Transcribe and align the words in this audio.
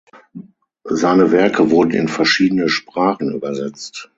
Seine 0.89 1.31
Werke 1.31 1.69
wurden 1.69 1.91
in 1.91 2.07
verschiedene 2.07 2.69
Sprachen 2.69 3.31
übersetzt. 3.35 4.09